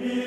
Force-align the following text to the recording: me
me 0.00 0.21